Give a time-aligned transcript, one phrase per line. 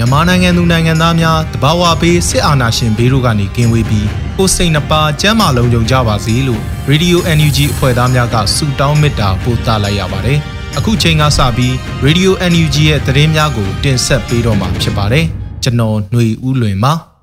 [0.00, 10.38] မြန်မာနိုင်ငံသူနိုင်ငံသားများတဘာဝပေးစစ်အာဏာရှင်ဘေးတို့ကနေကင်းဝေးပြီးကိုယ်စိတ်နှပါကျန်းမာလုံးကြုံကြပါစေလို့ Radio NUG အဖွဲ့သားများကဆုတောင်းမေတ္တာပို့သလိုက်ရပါတယ်။
[10.78, 11.72] အခုချိန်ကစပြီး
[12.06, 15.24] Radio NUG ရဲ့သတင်းများကို တင်ဆက်ပေးတော့မှာဖြစ်ပါတယ်။
[15.62, 16.94] ကျွန်တော်ຫນွေဦးလွင်ပါ။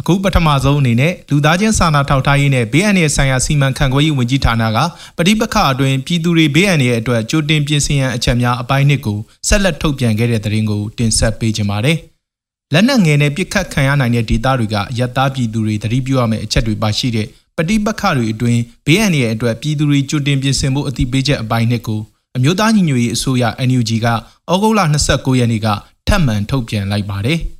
[0.00, 4.78] အခုပထမဆုံးအနေနဲ့လူသားချင်းစာနာထောက်ထားရေးနဲ့ဘေးအန္တရာယ်ဆိုင်ရာစီမံခန့်ခွဲရေးဝန်ကြီးဌာနက
[5.16, 11.98] ပဋိပက္ခအတွင်းပြည်သူတွေဘေးအန္တရာယ်အတွက်ကြိုတင်ပြင်ဆင်ရန်အချက်များအပိုင်းနှစ်ကိုဆက်လက်ထုတ်ပြန်ခဲ့တဲ့သတင်းကိုတင်ဆက်ပေးကြပါမယ်။
[12.72, 22.00] လက်နက်ငယ်နဲ့ပြစ်ခတ်ခံရနိုင်တဲ့ဒေသတွေကအယက်သားပြည်သူတွေသတိပြုရမယ့်အချက်တွေပါရှိတဲ့ပဋိပက္ခတွေအတွင်းဘေးအန္တရာယ်အတွက်ပြည်သူတွေကြိုတင်ပြင်ဆင်ဖို့အသိပေးချက်အပိုင်းနှစ်ကို
[22.36, 25.68] အမျိုးသားညီညွတ်ရေးအစိုးရ NUG ကဩဂုတ်လ29ရက်နေ့က
[26.08, 27.40] ထပ်မံထုတ်ပြန်လိုက်ပါတယ်။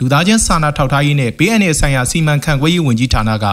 [0.00, 3.44] လူသားချင်းစာနာထောက်ထားရေးနဲ့ဘေးအန္တရာယ်ဆိုင်ရာစီမံခန့်ခွဲရေးဝန်ကြီးဌာနက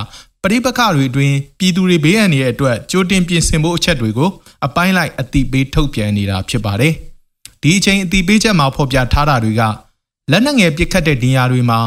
[0.42, 4.30] ပရိပခတွေအတွင်းပြည်သူတွေဘေးအန္တရာယ်အတွက်ကြိုတင်ပြင်ဆင်ဖို့အချက်တွေကို
[4.66, 6.94] အပိုင်းလိုက်အတိပေးထုတ်ပြန်နေတာဖြစ်ပါတယ်။
[7.62, 9.62] ဒီအချိန်အတိပေးချက်မှာဖော်ပြထားတာတွေက
[10.32, 11.80] လက်နက်ငယ်ပစ်ခတ်တဲ့နေရာတွေမှာ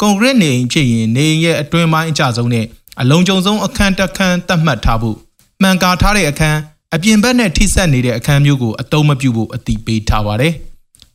[0.00, 2.66] ကွန်ကရစ်နေအိမ်ဖြစ်ရင်နေအိမ်ရဲ့အတွင်းပိုင်းအကျဆုံးနဲ့
[3.00, 5.16] အလုံးကျုံဆုံးအခန်းတစ်ခန်းသတ်မှတ်ထားဖို့
[5.62, 6.58] မှန်ကာထားတဲ့အခန်း
[6.94, 10.54] အပြင်ဘက်နဲ့ထိစပ်နေတဲ့အခန်းမျိုးကိုအသုံးမပြုဖို့အတိပေးထားပါတယ်။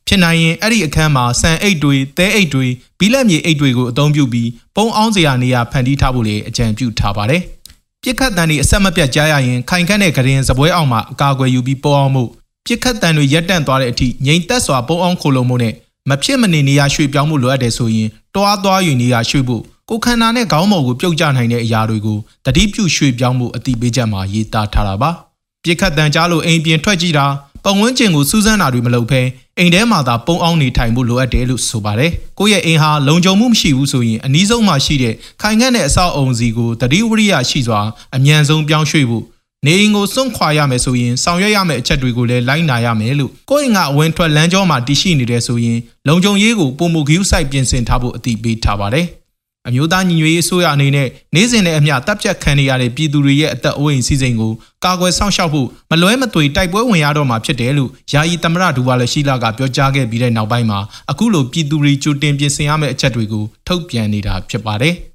[0.07, 2.67] ဖြစ်နိုင်ရင်အဲ့ဒီအခန်းမှာဆန်အိတ်တွေသဲအိတ်တွေ
[2.99, 7.41] ဘီလက်မြေအိတ်တွေကိုအသုံးပြုပြီးပုံအောင်စရာနေရာဖန်တီးထားဖို့လည်းအကြံပြုထားပါတယ်။
[8.03, 12.23] ပြစ်ခတ်တန်တွေအဆက်မပြတ်ကြားရရင်ခိုင်ခန့်တဲ့ကရင်စပွဲအောင်မှာအကာအကွယ်ယူပြီးပုံအောင်မှု
[12.66, 15.73] ပြစ်ခတ်တန်တွေရက်တန့်သွားတဲ့အထိငြိမ်သက်စွာပုံအောင်ခိုလုံမှုနဲ့
[16.09, 25.11] မဖြစ်မနေနေရာရွှေ့ပြောင်းမှုလိုအပ်တယ်ဆိုရင်တွားသွားယူနေရာရွှေ့ဖို့ကိုခန္ဓာနဲ့ခေါင်းမော်ကိုပြုတ်ကျနိုင်တဲ့အရာတွေကိုတတိပြုရွှေ့ပြောင်းမှုအတိပေးချက်မှာရေးသားထားတာပါ။
[25.63, 27.25] ပြစ်ခတ်တန်ကြားလို့အိမ်ပြင်ထွက်ကြည့်တာ
[27.65, 29.21] ပတ်ဝန်းကျင်ကိုစူးစမ်းတာတွေမလုပ်ဘဲ
[29.57, 37.81] အိမ်ထဲမှာသာပုံအောင်နေထိုင်ဖို့လိုအပ်တယ်လို့ဆိုပါတယ်။ကိုယ့်ရဲ့အိမ်ဟာလုံခြုံမှုမရှိဘူးဆိုရင်အနည်းဆုံးမှရှိတဲ့ခိုင်ခန့်တဲ့အဆောက်အုံစီကိုတတိဝရိယရှိစွာ
[38.15, 39.23] အမြန်ဆုံးပြောင်းရွှေ့ဖို့
[39.65, 49.07] နေအိမ်ကိုစွန့်ခွာရမယ်ဆိုရင်ဆောင်ရွက်ရမယ့်အချက်တွေကိုလည်းလိုက်နာရမယ်လို့ကိုယ့်အိမ်ကအဝင်ထွက်လမ်းကြောမှာတည်ရှိနေတယ်ဆိုရင်လုံခြုံရေးကိုပုံမူဂီးစိုက်ပြင်ဆင်ထားဖို့အတိပေးထားပါတယ်။
[49.67, 54.51] အမျိုးသားညီညွတ်ရေးအစိုးရအနေနဲ့နေ့စဉ်နဲ့အမျှတပ်ဖြတ်ခံနေရတဲ့ပြည်သူတွေရဲ့အသက်အိုးအိမ်စီစဉ်ကို
[54.85, 60.79] ကာကွယ်စောင့်ရှောက်ဖို့မလွဲမသွေတိုက်ပွဲဝင်ရတော့မှာဖြစ်တယ်လို့ယာယီသမရဒူဝါလရှိလာကပြောကြားခဲ့ပြီးတဲ့နောက်ပိုင်းမှာ
[61.11, 64.95] အခုလိုပြည်သူတွေကြိုတင်ပြင်ဆင်ရမယ့်အချက်တွေကိုထုတ်ပြန်နေတာဖြစ်ပါတယ်။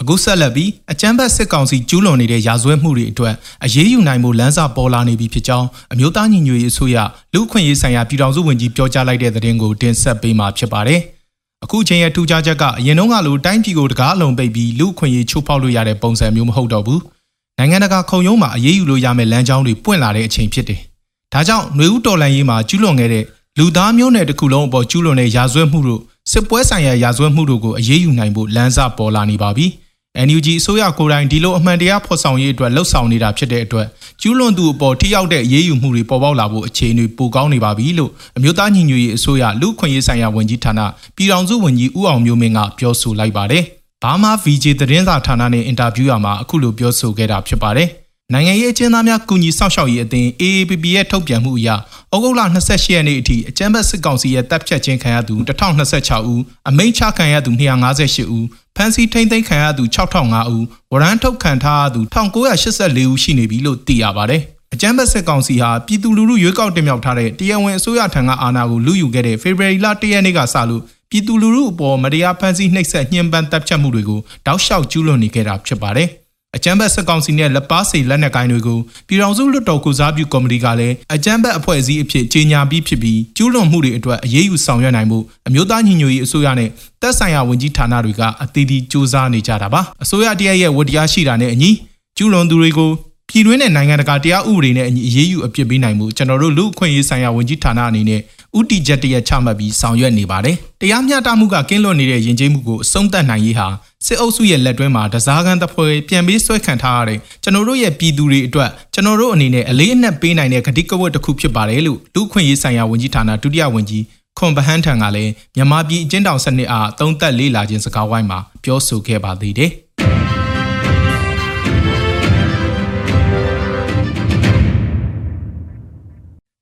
[0.00, 6.96] အခုဆက်လက်ပြီးအကြမ်းဖက်စစ်ကောင်စီကျူးလွန်နေတဲ့ရာဇဝတ်မှုတွေအတွက်အရေးယူနိုင်မှုလမ်းစာပေါ်လာနေပြီဖြစ်ကြောင်းအမျိုးသားညီညွတ်ရေးအစိုးရ
[7.34, 11.00] လူ့အခွင့်အရေးဆိုင်ရာပြည်ထောင်စုဝန်ကြီးပြောကြားလိုက်တဲ့သတင်းကိုတင်ဆက်ပေးမှာဖြစ်ပါတယ်။
[11.64, 17.00] အခုချိန်ရဲ့ထူးခြားချက်ကအရင်တုန်းကလိုတိုင်းပြည်ကိုတကားလုံးပိတ်ပြီးလူ့အခွင့်အရေးချိုးဖောက်လို့ရတဲ့ပုံစံမျိုးမဟုတ်တော့ဘူး။
[17.58, 20.80] နိုင်ငံတကာခုံရုံးမှာအရေးယူလို့ရမယ့်လမ်းကြောင်းတွေပွင့်လာတဲ့အချိန်ဖြစ်တယ်။
[21.32, 23.24] ဒါကြောင့်ຫນွေဦးတော်လန်ရေးမှာကျူးလွန်ခဲ့တဲ့
[23.58, 26.00] လူသားမျိုးနွယ်တစ်ခုလုံးအပေါ်ကျူးလွန်တဲ့ရာဇဝတ်မှုတို့
[26.32, 29.66] စစ်ပွဲဆိုင်ရာရာဇဝတ်မှုတို့ကိုအရေးယူနိုင်ဖို့လမ်းစာပေါ်လာနေပါပြီ။
[30.26, 33.86] NUG အစိုးရကိုယ်တိုင်ဒီလိုအမှန်တရားဖော်ဆောင်ရေးအတွက်လှုပ်ဆောင်နေတာဖြစ်တဲ့အတွက်
[34.20, 40.80] ကျူးလွန်သူအပေါ်ထိရောက်တဲ့အရေးယူမှုတွေပေါ်ပေါက်လာဖို့အခြေအနေပိုကောင်းနေပါပြီလို့အမျိုးသားညီညွတ်ရေးအစိုးရလူ့ခွင့်ရေးဆိုင်ရာဝန်ကြီးဌာန
[41.16, 43.62] ပြည်ထောင်စုဝန်ကြီးဦးအောင်မျိုးမင်းကပြောဆိုလိုက်ပါတယ်။
[44.04, 47.90] ဘာမာ VJ သတင်းစာဌာနနဲ့အင်တာဗျူးရမှာအခုလိုပြောဆိုခဲ့တာဖြစ်ပါတယ်။
[48.34, 58.46] နိုင်ငံရေးအကျဉ်းသားများကူညီစောင့်ရှောက်ရေးအသင်း AAPP ရဲ့ထုတ်ပြန်မှုအရဩဂုတ်လ28ရက်နေ့အထိအကြမ်းဖက်စစ်ကောင်စီရဲ့တပ်ဖြတ်ခြင်းခံရသူ1026ဦးအမိန့်ချခံရသူ258ဦး
[58.76, 64.42] ဖမ်းဆီးထိန်းသိမ်းခံရသူ6005ဦးဝရမ်းထုတ်ခံထားသူ1984ဦးရှိနေပြီလို့သိရပါတယ်။
[64.74, 76.10] အကြမ်းဖက်စစ်ကောင်စီဟာပြည်သူလူထုရွေးကောက်တင်မြှောက်ထားတဲ့တရားဝင်အစိုးရထံကအာဏာကိုလူယူခဲ့တဲ့ဖေဖော်ဝါရီလ1ရက်နေ့ကစလို့ပြည်သူလူထုအပေါ်မတရားဖမ်းဆီးနှိပ်စက်ညှဉ်းပန်းတပ်ဖြတ်မှုတွေကိုတောက်လျှောက်ကျူးလွန်နေခဲ့တာဖြစ်ပါတယ်။
[76.56, 78.78] အကြမ်းဖက်စစ်ကောင်စီနဲ့လက်ပါစီလက်နက်ကိုင်းတွေကို
[79.08, 85.18] ပြည်ထောင်စုလွှတ်တော်ကုစားပြုကော်မတီကလည်းအကြမ်းဖက်အဖွဲ့အစည်းအဖြစ်ကြေညာပြီးဖြစ်ပြီးကျူးလွန်မှုတွေအတွက်အရေးယူဆောင်ရွက်နိုင်မှု
[85.48, 86.68] အမျိုးသားညီညွတ်ရေးအစိုးရနဲ့
[87.02, 91.70] တပ်ဆိုင်ရာဝန်ကြီးဌာနတွေကအသီးသီးစ조사နေကြတာပါအစိုးရတရက်ရဲ့ဝတရားရှိတာနဲ့အညီ
[92.16, 92.90] ကျူးလွန်သူတွေကို
[93.30, 98.20] ပြည်တွင်းနဲ့နိုင်ငံတကာတရားဥပဒေနဲ့အညီအရေးယူအပြစ်ပေးနိုင်မှုကျွန်တော်တို့လူ့အခွင့်အရေးဆိုင်ရာဝန်ကြီးဌာနအနေနဲ့
[98.56, 103.66] ဥတီချက်တရက်ချမှတ်ပြီးဆောင်ရွက်နေပါတယ်။တရားမျှတမှုကကင်းလွတ်နေတဲ့ယဉ်ကျေးမှုကိုအဆုံးသတ်နိုင်ရေးဟာ
[104.06, 114.04] စစ်အုပ်စုရဲ့လက်တွဲမှာတစားကန်တပ်ဖွဲ့ပြန်ပြီးဆွဲခံထားရတဲ့ကျွန်တော်တို့ရဲ့ပြည်သူတွေအတွက်ကျွန်တော်တို့အနေနဲ့အလေးအနက်ပေးနိုင်တဲ့ဂတိကဝတ်တစ်ခုဖြစ်ပါတယ်လို့လူ့ခွင့်ရေးဆိုင်ရာဝန်ကြီးဌာနဒုတိယဝန်ကြီး
[114.38, 119.72] ခွန်ဗဟန်းထံကလည်းမြန်မာပြည်အကျဉ်းထောင်စနစ်အားသုံးသက်လေးလာခြင်းစကားဝိုင်းမှာပြောဆိုခဲ့ပါသေးတယ်။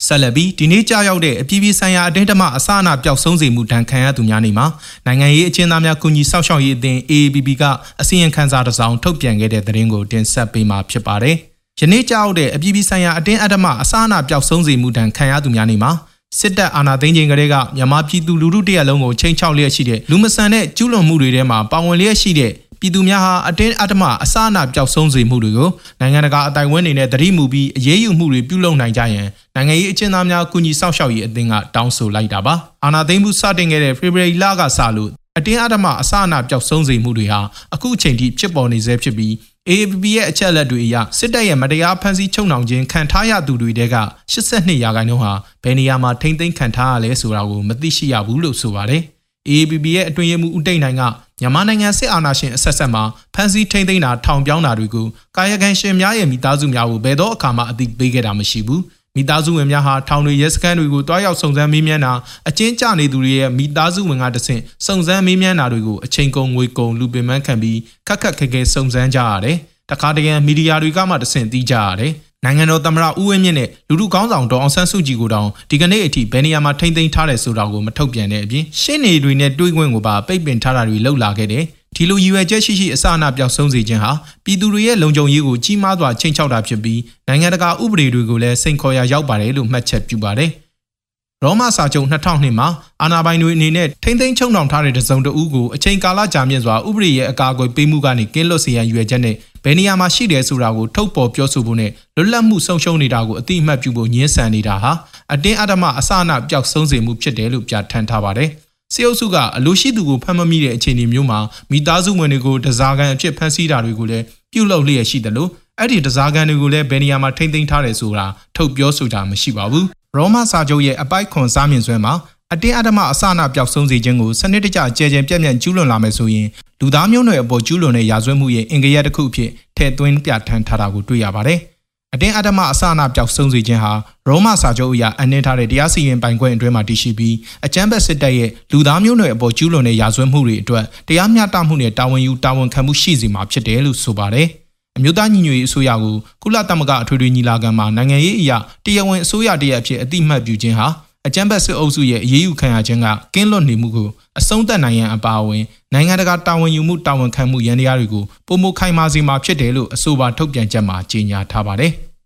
[0.07, 4.67] ဆက်လက်ပြီးဒီနေ့ကြာရောက်တဲ့အပြည်ပြည်ဆိုင်ရာအတင်းတမအစအနပျောက်ဆုံးစေမှုတန်ခံရသူများနေမှာ
[5.07, 7.65] နိုင်ငံရေးအကျဉ်းသားများကူညီစောင့်ရှောက်ရေးအသင်း AABB က
[8.01, 11.37] အစည်းအဝေးခန်းစာတစ်စောင်ထုတ်ပြန်ခဲ့တဲ့သတင်းကိုတင်ဆက်ပေးမှာဖြစ်ပါတယ်။
[11.81, 15.93] ယနေ့ကြာရောက်တဲ့အပြည်ပြည်ဆိုင်ရာအတင်းအဓမ္မအစအနပျောက်ဆုံးစေမှုတန်ခံရသူများနေမှာ
[16.41, 25.71] စစ်တပ်အာဏာသိမ်းခြင်းကလေးကမြန်မာပြည်သူလူထုတရက်လုံးကိုချိန်ချောက်လျက်ရှိတဲ့လူမဆန်တဲ့ကျူးလွန်မှုတွေထဲမှာပါဝင်လျက်ရှိတဲ့ပြည်သူများဟာအတင်းအဓမ္မအစအနပျောက်ဆုံးစေမှုတွေကို
[26.01, 37.41] နိုင်ငံတကာအတိုင်ဝန်းတွေနဲ့တတိမူပြီးအရေးယူမှုတွေပြုလုပ်နိုင်ကြရန်နိုင်ငံရေးအကျဉ်းသားများကူညီစောင့်ရှောက်ရေးအသင်းကတောင်းဆိုလိုက်တာပါအာဏာသိမ်းမှုစတင်ခဲ့တဲ့ဖေဖော်ဝါရီလကစလို့အတင်းအဓမ္မအစအနပျောက်ဆုံးစေမှုတွေဟာ
[37.75, 39.35] အခုအချိန်ထိဖြစ်ပေါ်နေဆဲဖြစ်ပြီး
[39.71, 43.97] AAPP ရဲ့အချက်အလက်တွေအရစစ်တပ်ရဲ့မတရားဖမ်းဆီးချုပ်နှောင်ခြင်းခံထားရသူတွေတဲက
[44.33, 45.33] 82ရာခိုင်နှုန်းဟာ
[45.63, 49.03] ဘယ်နေရာမှာထိမ့်သိမ်းခံထားရလဲဆိုတာကိုမသိရှိရဘူးလို့ဆိုပါတယ်။
[49.49, 51.03] AAPP ရဲ့အတွင်းရေးမှူးဦးတိတ်နိုင်က
[51.41, 53.03] မြန်မာနိုင်ငံစစ်အာဏာရှင်အဆက်ဆက်မှာ
[53.35, 58.83] ဖမ်းဆီးထိန်းသိမ်းတာထောင်ပြောင်းတာတွေကိုကာယကံရှင်များရဲ့မိသားစုများကိုဘယ်တော့အခါမှအသိပေးခဲ့တာမရှိဘူး
[59.17, 62.13] မိသားစုဝင်များဟာထောင်တွေရဲစခန်းတွေကိုတွားရောက်စုံစမ်းမေးမြန်းတာ
[62.49, 67.79] အကျဉ်းကျနေသူတွေရဲ့မိသားစုဝင်ကတဆင့်စုံစမ်းမေးမြန်းတာတွေကိုအချိန်ကုန်ငွေကုန်လူပင်ပန်းခံပြီး
[68.09, 69.57] ခက်ခက်ခဲခဲစုံစမ်းကြရတယ်
[69.91, 72.13] တခါတရံမီဒီယာတွေကမှတဆင့်သိကြရတယ်
[72.45, 81.65] နိုင်ငံတော်သမ္မတဦးဝင်းမြင့်နဲ့လူလူကောင်းဆောင်ဒေါအောင်ဆန်းစုကြည်ကိုတောင်ဒီကနေ့အထိဘယ်နေရာမှာထိမ့်သိမ်းထားတယ်ဆိုတာကိုမထုတ်ပြန်တဲ့အပြင်ရှင်းနေတွေနဲ့တွေးခွင့်ကိုပါပိတ်ပင်ထားတာတွေလှုပ်လာခဲ့တယ်
[81.97, 84.13] ဒီလိုရည်ရွယ်ချက်ရှိရှိအစအနပြောက်ဆုံးစေခြင်းဟာ
[84.45, 90.51] ပြည်သူတွေရဲ့လုံခြုံရေးကိုကြီးမားစွာချိန်ချောက်တာဖြစ်ပြီးနိုင်ငံတကာဥပဒေတွေကိုလည်းစိန်ခေါ်ရာရောက်ပါတယ်လို့မှတ်ချက်ပြုပါတယ်။
[91.45, 92.69] ရောမစာချုပ်2002မှာ
[93.03, 99.35] အာဏာပိုင်တွေအနေနဲ့ထိမ့်သိမ်းချုံနှောင်ထားတဲ့တစုံတဦးကိုအချိန်ကာလကြာမြင့်စွာဥပဒေရဲ့အကာအကွယ်ပေးမှုကနေကင်းလွတ်စေရန်ရွယ်ချက်နဲ့
[99.65, 104.93] ဘယ်နေရာမှာရှိတယ်ဆိုတာကိုထုတ်ပေါ်ပြောဆိုဖို့နဲ့လွတ်လပ်မှုဆုံးရှုံးနေတာကိုအတိအမှတ်ပြုဖို့ညှင်းဆန်နေတာဟာ
[105.33, 108.51] အတင်းအဓမ္မအစအနပျောက်ဆုံးစေမှုဖြစ်တယ်လို့ပြဋ္ဌာန်းထားပါတယ်။
[108.97, 111.39] စေအုပ်စုကအလိုရှိသူကိုဖမ်းမမိတဲ့အခြေအနေမျိုးမှာ
[111.71, 118.27] မိသားစုဝင်တွေကိုတစားကန်အဖြစ်ဖမ်းဆီးတာတွေကိုလည်းပြုလုပ်လျက်ရှိတယ်လို့အဲ့ဒီတစားကန်တွေကိုလည်းဘယ်နေရာမှာထိမ့်သိမ်းထားတယ်ဆိုတာ
[118.57, 122.15] ထုတ်ပြောဆိုတာမရှိပါဘူးရောမစာချုပ်ရဲ့အပိုက်ခွန်စားမြင်ဆွဲမှာ
[122.53, 126.49] အတင်းအဓမ္မအစနာပျောက်ဆုံးစေခြင်းကိုစနစ်တကျကြဲကြဲပြန့်ပြန့်ကျူးလွန်လာမယ်ဆိုရင်
[126.81, 131.61] လူသားမျိုးနွယ်အပေါ်ကျူးလွန်တဲ့ရာဇဝတ်မှုရဲ့အင်္ဂရတစ်ခုအဖြစ်ထည့်သွင်းပြဋ္ဌာန်းထားတာကိုတွေ့ရပါတယ်။
[132.15, 133.93] အတင်းအဓမ္မအစနာပျောက်ဆုံးစေခြင်းဟာ
[134.29, 137.37] ရောမစာချုပ်အရအနှင်းထားတဲ့တရားစီရင်ပိုင်ခွင့်အတွင်းမှာတည်ရှိပြီး
[137.67, 144.49] အကြမ်းဖက်စစ်တပ်ရဲ့လူသားမျိုးနွယ်အပေါ်ကျူးလွန်တဲ့ရာဇဝတ်မှုတွေအတွက်တရားမျှတမှုနဲ့တာဝန်ယူတာဝန်ခံမှုရှိစေမှာဖြစ်တယ်လို့ဆိုပါတယ်။
[144.97, 150.87] အမျိုးသားညီညွတ်ရေးအစိုးရကိုကုလသမဂ္ဂအထွေထွေညီလာခံမှာနိုင်ငံရေးအရာတရားဝင်အစိုးရတရက်အဖြစ်အတိမတ်ပြုခြင်းဟာ
[151.27, 154.09] အကြမ်းဖက်စစ်အုပ်စုရဲ့အရေးယူခံရခြင်းကကင်းလွတ်နေမှုကို
[154.39, 155.65] အဆုံးသတ်နိုင်ရန်အပါအဝင်
[155.95, 161.93] နိုင်ငံတကာတာဝန်ယူမှုတာဝန်ခံမှုရန်တရားတွေကိုပုံမခိုင်မာစေမှာဖြစ်တယ်လို့အဆိုပါထုတ်ပြန်ချက်မှာကြေညာထားပါတယ်။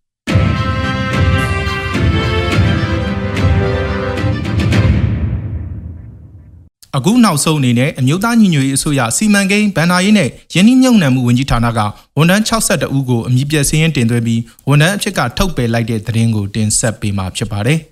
[6.96, 11.80] အခုနောက်ဆုံးအနေနဲ့အမျိုးသားညီညွတ်ရေးအစိုးရစီမံကိန်းဗန်နာရေးနဲ့ယင်းနှိမ့်ညွံ့မှုဝန်ကြီးဌာနက
[12.18, 17.80] ဝန်ထမ်း62ဦးကိုအမည်ပြစင်းရင်တင်သွင်းပြီးဝန်ထမ်းအဖြစ်ကထုတ်ပယ်လိုက်တဲ့သတင်းကိုတင်ဆက်ပေးမှာဖြစ်ပါတယ်။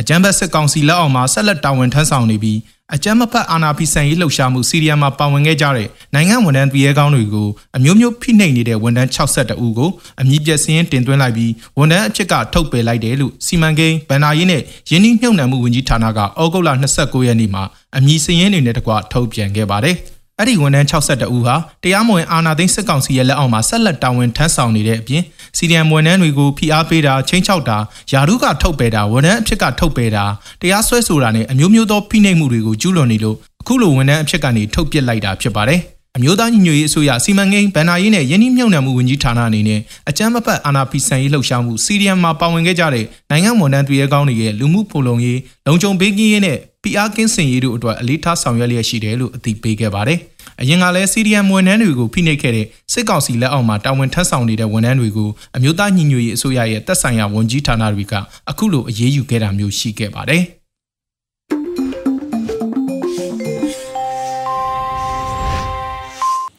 [0.00, 2.58] အကြံဘတ်စစ်ကောင်စီလက်အောက်မှာဆက်လက်တာဝန်ထမ်းဆောင်နေပြီး
[2.94, 17.62] အကြမ်းမဖက်အာဏာဖီဆန်ရေးလှုပ်ရှားမှုစီးရီးယားမှာပါဝင်ခဲ့ကြတဲ့နိုင်ငံဝန်ထမ်းပြည်ရဲကောင်းတွေကိုအမျိုးမျိုးဖိနှိပ်နေတဲ့ဝန်ထမ်း62ဦးကိုအမည်ပြစင်းတင်သွင်းလိုက်ပြီးဝန်ထမ်းအဖြစ်ကထုတ်ပယ်လိုက်တယ်လို့စီမံကိန်းဗန်နာရေးနဲ့ယင်းနှိမ့်ညွံ့မှုဝန်ကြီးဌာနကဩဂုတ်လ29ရက်နေ့မှာ
[17.96, 19.98] အမည်စရင်းတွေနဲ့တကွထုတ်ပြန်ခဲ့ပါတယ်။
[20.40, 25.22] အဲ့ဒီဝန်ထမ်း62ဦးဟာတရားမဝင်အာဏာသိမ်းစစ်ကောင်စီရဲ့လက်အောက်မှာဆက်လက်တာဝန်ထမ်းဆောင်နေတဲ့အပြင်
[25.56, 27.78] စီဒီအမ်ဝန်ထမ်းတွေကိုဖိအားပေးတာချင်းချောက်တာ
[28.12, 30.24] ယာရုကထုတ်ပယ်တာဝန်ထမ်းအဖြစ်ကထုတ်ပယ်တာ
[30.60, 35.82] တရားစွဲဆိုတာနဲ့အမျိုးမျိုးသောဖိနှိပ်မှုတွေကိုကျူးလွန်နေလို့အခုလိုဝန်ထမ်းအဖြစ်ကနေထုတ်ပစ်လိုက်တာဖြစ်ပါတယ်။
[36.16, 50.18] အမျိုးသားညီညွတ်ရေးအစိုးရစီမံကိန်းဗန်နာရေးနဲ့ယင်းနှိမ့်မြုံနယ်မှုဝန်ကြီးဌာနအနေနဲ့အကြမ်းမဖက်အာဏာဖီဆန်ရေးလှုပ်ရှားမှုစီရီယံမှာပါဝင်ခဲ့ကြတဲ့နိုင်ငံဝန်ထမ်းတွေရဲ့ကောင်းတွေရဲ့လူမှုဖူလုံရေးလုံခြုံဘေးကင်းရေးနဲ့ PR ကင်းစင်ရေးတို့အတွက်အလေးထားဆောင်ရွက်လျက်ရှိတယ်လို့အသိပေးခဲ့ပါတယ်။
[50.60, 58.14] အရင်ကလည်းစီရီယံဝန်ထမ်းတွေကိုဖိနှိပ်ခဲ့တဲ့စစ်ကောင်စီလက်အောက်မှာတာဝန်ထမ်းဆောင်နေတဲ့ဝန်ထမ်းတွေကိုအမျိုးသားညီညွတ်ရေးအစိုးရရဲ့တပ်ဆိုင်ရာဝန်ကြီးဌာနတွေက
[58.50, 60.44] အခုလိုအရေးယူခဲ့တာမျိုးရှိခဲ့ပါတယ်။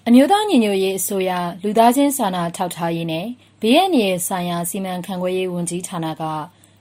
[0.09, 1.31] အမျိုးသားညီညွတ်ရေးအစိုးရ
[1.63, 3.27] လူသားချင်းစာနာထောက်ထားရေးနဲ့
[3.61, 6.23] ဘေးအန္တရာယ်ဆိုင်ရာစီမံခန့်ခွဲရေးဝန်ကြီးဌာနက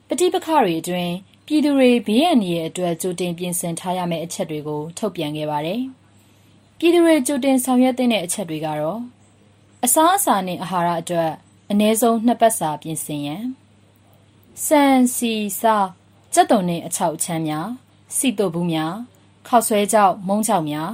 [0.08, 1.14] ပဋိပက္ခတွေအတွင်း
[1.46, 5.80] ပြည်သူတွေဘေးအန္တရာယ်အတွက်ကြိုတင်ပြင်ဆင်ထားရမယ့်အချက်တွေကိုထုတ်ပြန်ခဲ့ပါတယ်။
[6.78, 9.00] ပြည်သူတွေကြိုတင်ဆောင်ရွက်တဲ့အချက်တွေကတော့
[9.84, 11.30] အစားအစာနဲ့အာဟာရအတွက်
[11.70, 13.44] အနည်းဆုံးနှစ်ပတ်စာပြင်ဆင်ရန်
[14.66, 14.82] စံ
[15.14, 15.76] စီစာ
[16.34, 17.68] စက်တုံနဲ့အချောက်ချမ်းများ
[18.16, 18.94] စီတုပ်ဘူးများ
[19.46, 20.90] ခောက်ဆွဲကြောက်မုံကြောက်များ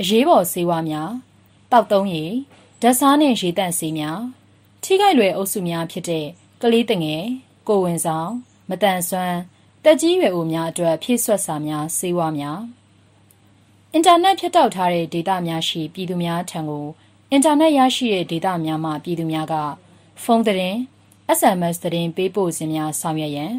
[0.00, 1.10] အရေးပေါ်ဆေးဝါးများ
[1.76, 2.32] တောက်သုံးရည်
[2.82, 4.20] ဓာတ်စားနဲ့ရေတန့်ဆေးများ
[4.82, 6.26] ထိခိုက်လွယ်အုပ်စုများဖြစ်တဲ့
[6.62, 7.24] ကလေးတငယ်
[7.68, 8.30] ကိုဝင်ဆောင်
[8.68, 9.38] မတန်ဆွမ်း
[9.84, 12.60] တက်ကြီးရွယ်အိုများအတွက်ဖြည့်ဆွတ်စာများဆေးဝါးများ
[13.92, 16.86] အင်တာနက်ဖြတ်တောက်ထားတဲ့ဒေတာများရှိပြည်သူများထံကို
[17.30, 19.54] အင်တာနက်ရရှိတဲ့ဒေတာများမှပြည်သူများက
[20.22, 20.78] ဖုန်းသတင်း
[21.38, 23.54] SMS သတင်းပေးပို့ခြင်းများဆောင်ရွက်ရန်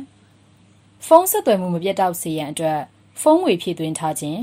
[1.05, 2.79] ဖုန်းဆက်သွယ်မှုမပြတ်တောက်စေရန်အတွက်
[3.21, 4.41] ဖုန်းငွေဖြည့်သွင်းထားခြင်း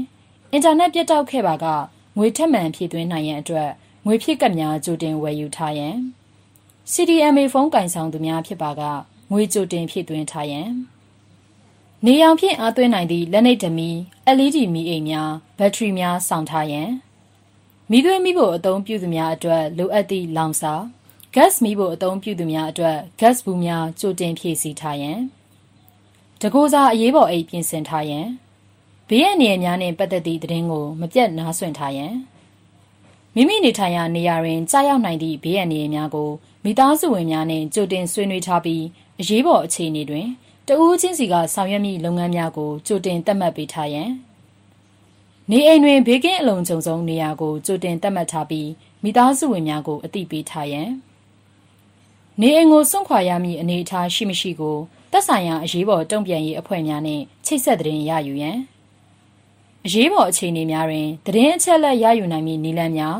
[0.52, 1.66] အင်တာနက်ပြတ်တောက်ခဲ့ပါက
[2.16, 3.70] ငွေထက်မှန်ဖြည့်သွင်းနိုင်ရန်အတွက်
[4.06, 5.96] ငွေဖြည့်ကပ်များကြိုတင်ဝယ်ယူထားရန်
[6.92, 8.82] CDMA ဖုန်းကင်ဆောင်သူများဖြစ်ပါက
[9.30, 10.68] ငွေကြိုတင်ဖြည့်သွင်းထားရန်
[12.04, 13.90] နေရောင်ဖြင့်အားသွင်းနိုင်သည့်လက်နှိပ်ဓမီ
[14.36, 16.90] LED မီးအိမ်များဘက်ထရီများစောင့်ထားရန်
[17.90, 20.74] မိသွေးမိဖို့အသုံးပြုသူများအတွက်လိုအပ်သည့်လောင်စာ
[21.34, 25.18] gas မိဖို့အသုံးပြုသူများအတွက် gas ဘူးများကြိုတင်ဖြည့်ဆည်းထားရန်
[26.40, 28.26] တကိုးစားအရေးပေါ်အိတ်ပြင်ဆင်ထားရန်
[29.08, 32.14] ဘေးရန်နေရာများနှင့်ပတ်သက်သည့်သတင်းကိုမပြတ်နားဆွင့်ထားရန်
[33.34, 36.30] မိမိနေထိုင်ရာနေရာတွင်ကြားရောက်နိုင်သည့်ဘေးရန်နေရာများကို
[36.64, 38.82] မိသားစုဝင်များနှင့်ကြိုတင်ဆွေးနွေးထားပြီး
[39.20, 40.26] အရေးပေါ်အခြေအနေတွင်
[40.68, 44.10] တဦးချင်းစီကဆောင်ရွက်မိလုပ်ငန်းများကိုကြိုတင်သတ်မှတ်ပေးထားရန်
[45.50, 48.68] နေအိမ်တွင်ဘေးကင်းအလုံးစုံစုံနေရာကိုကြိုတင်သတ်မှတ်ထားပြီး
[49.02, 50.88] မိသားစုဝင်များကိုအသိပေးထားရန်
[52.40, 54.76] နေအိမ်ကိုစွန့်ခွာရမည့်အနေအထားရှိမရှိကို
[55.12, 58.58] သက်ဆိုင်ရာအရေးပေါ်တုံ့ပြန်ရေးအဖွဲ့များနှင့်ချိတ်ဆက်တဲ့ရယူရန်
[59.86, 63.18] အရေးပေါ်အခြေအနေများတွင်သတင်းအချက်အလက်ရယူနိုင်မည့်နည်းလမ်းများ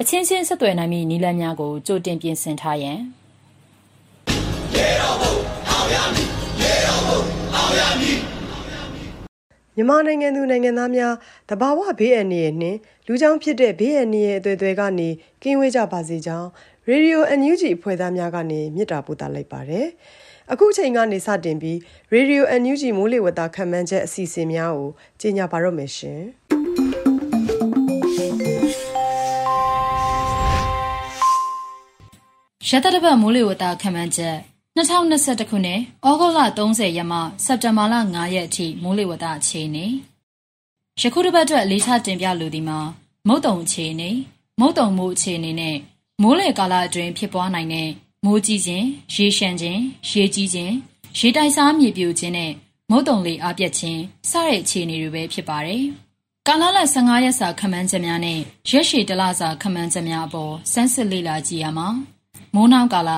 [0.00, 2.98] အချင်းချင်းဆက်သွယ်နိုင်မည့်နည်းလမ်းများကိုကြိုတင်ပြင်ဆင်ထားရန်
[4.74, 5.32] ရေတော်ဘုံ
[5.68, 6.28] အောင်ရမည်
[6.60, 7.20] ရေတော်ဘုံ
[7.54, 8.18] အောင်ရမည်
[9.76, 11.14] မြန်မာနိုင်ငံသူနိုင်ငံသားများ
[11.50, 15.08] တဘာဝဘေးအန္တရာယ်နှင့်လူကြောင့်ဖြစ်တဲ့ဘေးအန္တရာယ်အသွေးသွဲကနေ
[15.42, 16.48] ကင်းဝေးကြပါစေကြောင်း
[16.88, 19.86] ရေဒီယိုအန်ယူဂျီဖွဲ့သားများကနေမြစ်တာပို့တာလိုက်ပါတယ်။
[20.52, 21.78] အခုချိန်ကနေစတင်ပြီး
[22.12, 24.88] ရေဒီယိုအန်ယူဂျီမိုးလေဝသခံမှန်းချက်အစီအစဉ်များကို
[25.20, 26.22] ကြီးညာပါတော့မယ်ရှင်။
[32.68, 34.36] ရတတပတ်မိုးလေဝသခံမှန်းချက်
[34.76, 39.86] 2021ခုနှစ်ဩဂုတ်လ30ရက်မှစက်တင်ဘာလ9ရက်အထိမိုးလေဝသအခြေအနေ
[41.00, 42.78] ယခုတစ်ပတ်အတွက်လေးချတင်ပြလိုသည်မှာ
[43.28, 44.10] မုတ်တုံအခြေအနေ
[44.60, 45.76] မုတ်တုံမိုးအခြေအနေနဲ့
[46.22, 47.90] မိုးလေကာလအတွင်းဖြစ်ပွားနိုင်တဲ့
[48.24, 50.74] မိုးကြီးခြင်းရေရှမ်းခြင်းရေကြီးခြင်း
[51.18, 52.52] ရေတိုက်စားမြေပြိုခြင်းနဲ့
[52.90, 55.84] မုတ်တုံလေအားပြတ်ခြင်းစတဲ့အခြေအနေတွေပဲဖြစ်ပါတယ်
[56.46, 58.38] ကာလလ15ရက်စာခမန်းချက်များနဲ့
[58.70, 61.88] ရက်ရှည်တလစာခမန်းချက်များအပေါ်စမ်းစစ်လေ့လာကြည့်ရမှာ
[62.54, 63.10] မိုးနှောင်းကာလ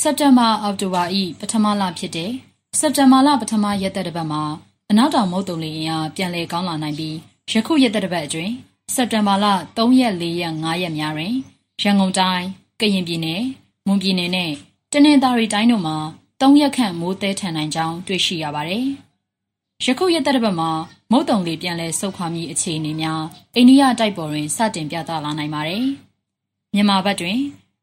[0.00, 2.32] စက်တင်ဘာအောက်တိုဘာဤပထမလဖြစ်တဲ့
[2.78, 4.42] စက်တင်ဘာလပထမရက်သက်တစ်ပတ်မှာ
[4.90, 7.16] အနောက်တောင်မုတ်တုံလေအင်အားပြန်လည်ကောင်းလာနိုင်ပြီး
[7.50, 8.54] ယခုရက်သက်တစ်ပတ်အတွင်း
[8.94, 11.34] စက်တင်ဘာလ3ရက်4ရက်5ရက်များတွင်
[11.82, 12.46] ရန်ကုန်တိုင်း
[12.80, 13.42] ကရင်ပြည်နယ်
[13.86, 14.52] မွန်ပြည်နယ်နဲ့
[14.92, 15.96] တနင်္သာရီတိုင်းတို့မှာ
[16.40, 18.86] 3ရက်ခန့်မိုးသဲထန်နိုင်ကြောင်းတွေ့ရှိရပါတယ်။
[19.84, 20.70] ယခုရက်သက်တစ်ပတ်မှာ
[21.10, 23.22] မုတ်တုံလေပြန်လည်ဆုတ်ခွာမိအခြေအနေများ
[23.54, 25.84] အိန္ဒိယတိုက်ပေါ်တွင်စတင်ပြသလာနိုင်ပါတယ်။
[26.74, 27.38] မြန်မာဘက်တွင်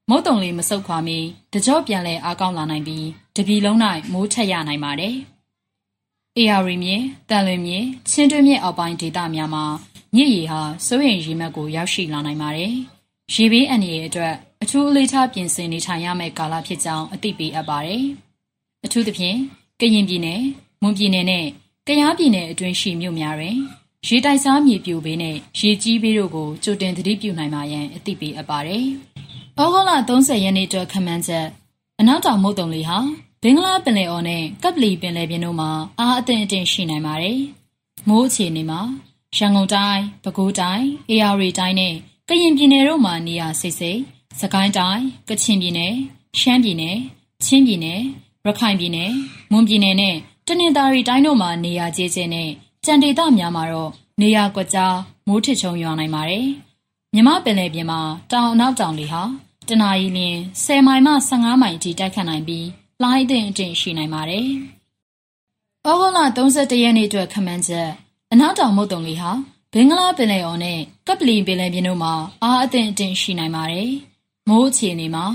[0.10, 1.20] မုတ်တုံလေးမဆုတ်ခွာမီ
[1.54, 3.78] တကြော့ပြန်လဲအားကောင်းလာနိုင်ပြီးတပြီလုံး၌
[4.12, 5.16] မိုးထက်ရနိုင်ပါတယ်။
[6.38, 6.96] AR မြေ
[7.30, 7.80] တန်လွင်မြေ
[8.10, 9.66] ချင်းတွင်းမြေအောက်ပိုင်းဒေသများမှာ
[10.16, 12.74] မြစ်ရေဟာစိုးရိမ်ရေမှတ်ကိုရောက်ရှိလာနိုင်ပါတယ်။
[13.34, 18.04] ရေဘေးအန္တရာယ်အတွက် အထူးအလေးထားပြင်ဆင်နေထိုင်ရမယ့်ကာလဖြစ်ကြောင်းအသိပေးအပ်ပါတယ်။
[18.86, 19.38] အထူးသဖြင့်
[19.80, 20.40] ကရင်ပြည်နယ်၊
[20.82, 21.46] မွန်ပြည်နယ်နဲ့
[21.88, 23.58] ကယားပြည်နယ်အတွင်းရှိမြို့များတွင်
[24.08, 28.86] ရေတိုက်စားမြေပြိုဘေးနဲ့ရေကြီးဘေးတို့ကိုကြိုတင်သတိပြုနိုင်ပါရန်အသိပေးအပ်ပါတယ်။
[29.58, 31.48] ဩဂုတ်လ30ရက်နေ့အတွက်ခန့်မှန်းချက်
[32.00, 32.98] အနောက်တောင်မုတ်တုံလေဟာ
[33.44, 37.40] ဘင်္ဂလားပင်လယ်အော်နဲ့ကပ်ပလီပင်လယ်ပြင်တို့မှာအားအသင့်အင့်ရှိနိုင်ပါတယ်။
[38.08, 38.82] မိုးအခြေအနေမှာ
[39.38, 41.96] ရန်ကုန်တိုင်း၊ပဲခူးတိုင်း၊အေရရီတိုင်းနဲ့
[42.30, 44.00] ကရင်ပြည်နယ်တို့မှာနေရာစိတ်စိတ်၊
[44.42, 45.94] စကိုင်းတိုင်း၊ကချင်ပြည်နယ်၊
[46.40, 46.96] ရှမ်းပြည်နယ်၊
[47.46, 48.00] ချင်းပြည်နယ်၊
[48.46, 49.10] ရခိုင်ပြည်နယ်၊
[49.52, 50.16] မွန်ပြည်နယ်နဲ့
[50.48, 52.50] တနင်္သာရီတိုင်းတို့မှာနေရာကျဲကျဲနဲ့
[52.86, 53.92] ကြံဒေသများမှာတော့
[54.22, 54.96] နေရာကွက်ကြား
[55.28, 56.46] မိုးထစ်ချုံရွာနိုင်ပါတယ်။
[57.14, 59.24] မြမပင်လယ်ပြင်မှာတောင်အနောက်တောင်လေဟာ
[59.68, 62.68] တနာရီလျင်10မိုင်မှ15မိုင်အထိတိုက်ခတ်နိုင်ပြီး
[63.04, 64.48] လိုင်းအထင်အထင်ရှိနိုင်ပါတယ်။
[65.86, 67.90] ဩဂုတ်လ31ရက်နေ့အတွက်ခမန်းချက်
[68.32, 69.32] အနောက်တောင်မုတ်တုံလေးဟာ
[69.74, 73.92] ဘင်္ဂလားပင်လယ်အော်နဲ့ကပလီပင်လယ်ပြင်တို့မှာအားအသင့်အင့်ရှိနိုင်ပါတယ်။
[74.50, 75.26] မိုးအခြေအနေမှာ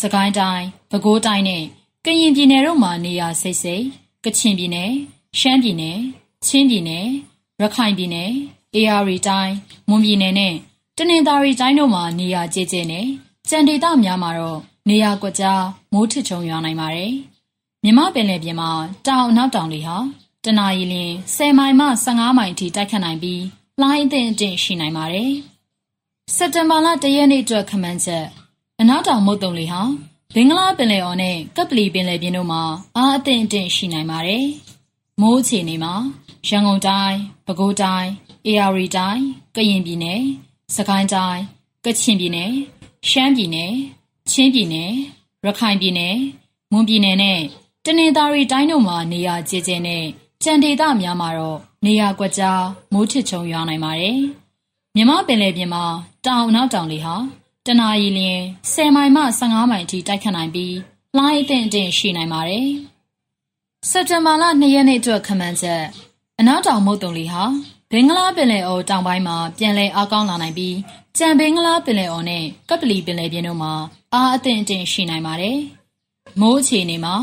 [0.00, 1.64] စကိုင်းတိုင်း၊ပဲခူးတိုင်းနဲ့
[2.04, 3.84] ကရင်ပြည်နယ်တို့မှာနေရာစိတ်စိတ်
[4.24, 4.90] ကချင်ပြည်နယ်၊
[5.38, 5.98] ရှမ်းပြည်နယ်၊
[6.46, 7.06] ချင်းပြည်နယ်၊
[7.60, 8.30] ရခိုင်ပြည်နယ်၊
[8.74, 9.52] အေရရီတိုင်း၊
[9.88, 10.54] မွန်ပြည်နယ်နဲ့
[10.96, 13.06] တနင်္သာရီတိုင်းတို့မှာနေရာကျကျနဲ့
[13.48, 17.12] ကြံဒေသများမှာတော့နေရာကွက်ကြားမိုးထစ်ချုံရွာနိုင်ပါတယ်။
[17.84, 18.70] မြမပင်လယ်ပြင်မှာ
[19.06, 19.96] တောင်အနောက်တောင်လေဟာ
[20.44, 20.94] တနအီလ
[21.30, 23.42] 10မိုင်မှ15မိုင်အထိတိုက်ခတ်နိုင်ပြီး
[23.80, 25.32] လှိုင်းအသင့်အင့်ရှိနိုင်ပါတယ်။
[26.36, 28.26] စက်တင်ဘာလ၁ရက်နေ့အတွက်ခမန်းချက်
[28.84, 29.82] အနောက်တောင်မုတ်တုံလေဟာ
[30.34, 32.62] ဘင်္ဂလားပင်လယ်အော်နဲ့ကပလီပင်လယ်ပြင်တို့မှာ
[32.96, 34.46] အားအသင့်အင့်ရှိနိုင်ပါတယ်။
[35.20, 35.94] မိုးအခြေအနေမှာ
[36.48, 38.08] ရန်ကုန်တိုင်း၊ပဲခူးတိုင်း၊
[38.46, 39.22] အေရရီတိုင်း၊
[39.56, 40.20] ကရင်ပြည်နယ်၊
[40.74, 41.40] စကိုင်းတိုင်း၊
[41.84, 42.50] ကချင်ပြည်နယ်၊
[43.08, 43.72] ရှမ်းပြည်နယ်၊
[44.30, 44.90] ချင်းပြည်နယ်၊
[45.44, 46.14] ရခိုင်ပြည်နယ်၊
[46.72, 47.40] မွန်ပြည်နယ်နဲ့
[47.84, 50.04] တနင်္သာရီတိုင်းတို့မှာနေရာကျကျနဲ့
[50.42, 54.18] ကြံဒေသများမှာတော့နေရာကွက်ကြားမိုးထစ်ချုံရွာနိုင်ပါတယ်။
[54.96, 55.84] မြမပင်လယ်ပြင်မှာ
[56.26, 57.16] တောင်နောက်တောင်လေဟာ
[57.66, 58.42] တနအီလရင်
[58.72, 60.76] 10မိုင်မှ15မိုင်အထိတိုက်ခတ်နိုင်ပြီး
[61.16, 62.68] လှိုင်းအသင့်အင့်ရှိနိုင်ပါတယ်။
[63.90, 65.82] စက်တင်ဘာလ2ရက်နေ့အတွက်ခမန်းချက်
[66.40, 67.44] အနောက်တောင်မုတ်တုံလီဟာ
[67.90, 70.76] ဘင်္ဂလားပင်လယ်အော်တောင်ပိုင်းမှာပြန်လည်အားကောင်းလာနိုင်ပြီး
[71.18, 73.72] ကြံဘင်္ဂလားပင်လယ်အော်နဲ့ကပလီပင်လယ်ပြင်တို့မှာ
[74.14, 75.58] အားအသင့်အင့်ရှိနိုင်ပါတယ်။
[76.40, 77.14] မိုးအခြေအနေမှာ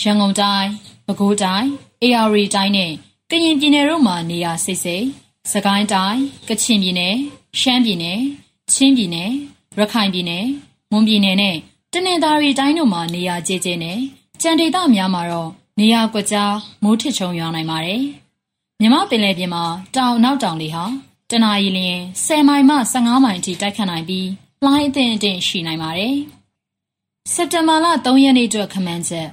[0.00, 0.68] ရန်ကုန်တိုင်း၊
[1.06, 1.66] ပဲခူးတိုင်း၊
[2.02, 2.92] အေရရီတိုင်းနဲ့
[3.30, 5.04] ကရင်ပြည်နယ်တို့မှာနေရာစိတ်စိတ်
[5.52, 6.18] စကိုင်းတိုင်း၊
[6.48, 7.14] ကချင်ပြည်နယ်၊
[7.60, 8.18] ရှမ်းပြည်နယ်၊
[8.72, 9.30] ချင်းပြည်နယ်၊
[9.80, 10.44] ရခိုင်ပြည်နယ်၊
[10.90, 11.56] မွန်ပြည်နယ်နဲ့
[11.92, 13.98] တနင်္သာရီတိုင်းတို့မှာနေရာကျကျနဲ့
[14.42, 18.02] ကြံဒေသများမှာတော့နေရာကွက်ကြားမိုးထစ်ချုံရွာနိုင်ပါတယ်။
[18.80, 19.64] မြမပင်လယ်ပြင်မှာ
[19.96, 20.84] တောင်နောက်တောင်လေဟာ
[21.30, 24.28] တနအီလရင်10မိုင်မှ15မိုင်အထိတိုက်ခတ်နိုင်ပြီး
[24.64, 26.16] လှိုင်းအသင့်အင့်ရှိနိုင်ပါတယ်။
[27.32, 29.28] စက်တင်ဘာလ3ရက်နေ့အတွက်ခမန်းချက်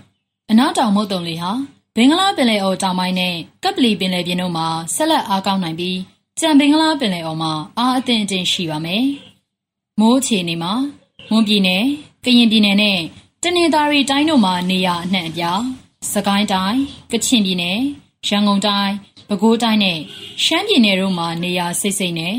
[0.49, 1.51] အနောက်တောင်မုတ်တုံလေဟာ
[1.95, 5.97] ဘင်္ဂလားပင်လယ်အော်တောင်ပိုင်းနဲ့ကပလီပင်လယ်ပြင်တို့မှာဆက်လက်အားကောင်းနိုင်ပြီး
[6.39, 9.05] ကြံဘင်္ဂလားပင်လယ်အော်မှာအားအသင့်အင့်ရှိပါမယ်။
[9.99, 10.73] မိုးအခြေအနေမှာ
[11.29, 11.83] မွန်ပြည်နယ်၊
[12.23, 12.99] ကရင်ပြည်နယ်နဲ့
[13.43, 15.61] တနင်္သာရီတိုင်းတို့မှာနေရာအနှံ့အပြား
[16.13, 16.77] စကိုင်းတိုင်း၊
[17.11, 17.77] ကချင်ပြည်နယ်၊
[18.27, 18.91] ရန်ကုန်တိုင်း၊
[19.27, 19.99] ပဲခူးတိုင်းနဲ့
[20.43, 22.35] ရှမ်းပြည်နယ်တို့မှာနေရာစိတ်စိတ်နဲ့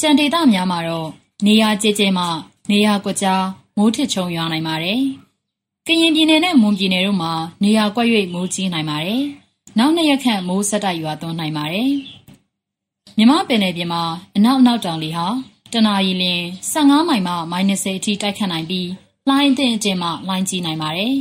[0.00, 1.08] ကြံဒေသများမှာတော့
[1.46, 2.24] နေရာကျကျမှ
[2.70, 3.44] နေရာကွက်ကြား
[3.76, 5.00] မိုးထစ်ချုံရွာနိုင်ပါတယ်။
[5.86, 9.22] ကရင်ပြည်နယ်နဲ့မွန်ပြည်နယ်တို့မှာနေရာကွက်၍မိုးကြီးနိုင်ပါတယ်။
[9.78, 11.90] နောက်နှစ်ရက်ခန့်မိုးဆက်တိုက်ရွာသွန်းနိုင်ပါတယ်။
[13.16, 14.02] မြမပင်လယ်ပြင်မှာ
[14.36, 15.26] အနောက်အနောက်တောင်လေဟာ
[15.72, 18.88] တနအီလရင်15မိုင်မှမိုင်20အထိတိုက်ခတ်နိုင်ပြီး
[19.28, 21.14] လှိုင်းအသင့်အကျဉ်းမှလှိုင်းကြီးနိုင်ပါတယ်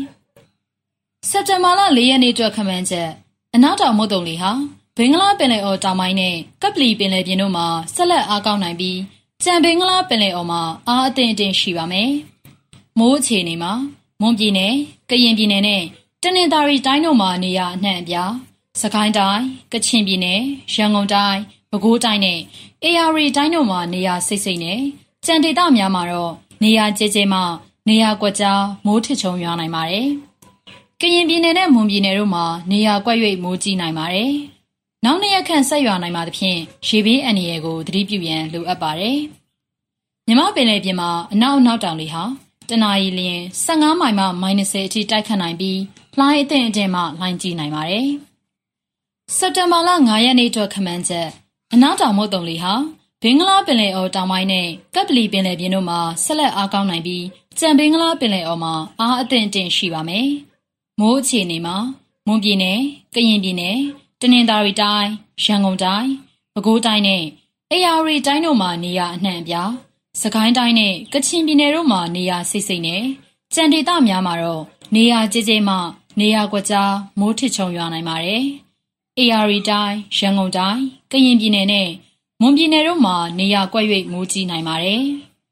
[1.30, 3.10] ။စက်တင်ဘာလ4ရက်နေ့အတွက်ခမန်းချက်
[3.56, 4.52] အနောက်တောင်မုတ်တုံလေဟာ
[4.98, 9.00] ဘင်္ဂလားပင်လယ်အော်တောင်ပိုင်းနဲ့ကပလီပင်လယ်ပြင်တို့မှာဆက်လက်အားကောင်းနိုင်ပြီး
[9.44, 12.12] ကြံဘင်္ဂလားပင်လယ်အော်မှာအားအသင့်အင့်ရှိပါမယ်။
[13.00, 13.74] မိုးအခြေအနေမှာ
[14.22, 14.74] မွန်ပြည်နယ်၊
[15.10, 15.84] ကရင်ပြည်နယ်နဲ့
[16.24, 18.34] တနင်္သာရီတိုင်းတို့မှာနေရာအနှံ့အပြား
[18.82, 20.40] စကိုင်းတိုင်း၊ကချင်ပြည်နယ်၊
[20.74, 21.40] ရန်ကုန်တိုင်း၊
[21.74, 22.40] ပဲခူးတိုင်းနဲ့
[22.84, 24.80] အေရရီတိုင်းတို့မှာနေရာစိတ်စိတ်နဲ့
[25.26, 27.40] ကြံဒေသများမှာတော့နေရာကျကျမှ
[27.88, 30.08] နေရာကွက်ကြားမိုးထစ်ချုံရွာနိုင်ပါတယ်။
[31.02, 34.32] ကရင်ပြည်နယ်နဲ့မွန်ပြည်နယ်တို့မှာနေရာကွက်၍မိုးကြီးနိုင်ပါတယ်။
[35.06, 39.18] နောက်နှစ်ရက်ခန့်ဆက်ရွာနိုင်မှာသဖြင့်ရေဘေးအန္တရာယ်ကိုသတိပြုရန်လိုအပ်ပါတယ်။
[40.28, 42.24] မြမပင်လယ်ပြင်မှာအနောက်အနောက်တောင်လေဟာ
[42.70, 45.80] တနအီလရင်15မိုင်မှ -30 အထိတိုက်ခတ်နိုင်ပြီး
[46.18, 48.08] လှိုင်းအသင့်အင့်မှလှိုင်းကြီးနိုင်ပါတယ်။
[49.38, 51.30] စက်တင်ဘာလ9ရက်နေ့အတွက်ခမန်းချက်
[51.74, 52.74] အနောက်တောင်မုတ်တုံလေဟာ
[53.22, 57.26] ဘင်္ဂလားပင်လယ်အော်တောင်ပိုင်းနဲ့ကပ်ပလီပင်လယ်ပြင်တို့မှာဆက်လက်အားကောင်းနိုင်ပြီး
[57.60, 60.28] ကြံဘင်္ဂလားပင်လယ်အော်မှာအားအသင့်အင့်ရှိပါမယ်။
[61.00, 61.78] မိုးအခြေအနေမှာ
[62.28, 62.80] မွန်ပြည်နယ်၊
[63.16, 63.78] ကရင်ပြည်နယ်၊
[64.22, 65.10] တနင်္သာရီတိုင်း၊
[65.44, 66.08] ရန်ကုန်တိုင်း၊
[66.54, 67.24] ပဲခူးတိုင်းနဲ့
[67.72, 69.72] အေရရီတိုင်းတို့မှာနေရာအနှံ့အပြား
[70.22, 73.04] စကိုင်းတိုင်းနဲ့ကချင်ပြည်နယ်တို့မှာနေရာစိတ်စိတ်နဲ့
[73.54, 74.64] ကြံဒေသများမှာတော့
[74.96, 75.76] နေရာကျကျမှ
[76.20, 78.46] နေရာကွက်ကြားမိုးထစ်ချုံရွာနိုင်ပါတယ်။
[79.20, 81.90] AR တိုင်းရန်ကုန်တိုင်းကရင်ပြည်နယ်နဲ့
[82.42, 85.04] မွန်ပြည်နယ်တို့မှာနေရာကွက်၍မိုးကြီးနိုင်ပါတယ်